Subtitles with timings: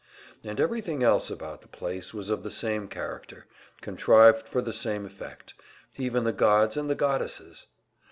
[0.43, 3.45] And everything else about the place was of the same character,
[3.81, 5.53] contrived for the same effect
[5.95, 7.67] even the gods and the goddesses!